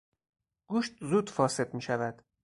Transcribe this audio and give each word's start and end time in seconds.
گوشت 0.69 0.93
زود 1.01 1.29
فاسد 1.29 1.73
میشود. 1.73 2.25